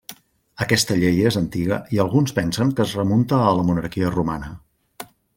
[0.63, 4.51] Aquesta llei és antiga i alguns pensen que es remunta a la monarquia romana.